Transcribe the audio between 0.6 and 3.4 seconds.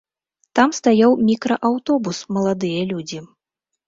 стаяў мікрааўтобус, маладыя людзі.